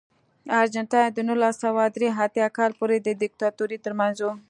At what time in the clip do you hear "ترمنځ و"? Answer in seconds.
3.85-4.27